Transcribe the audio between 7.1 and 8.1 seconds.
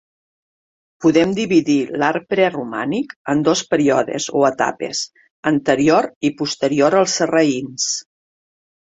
sarraïns.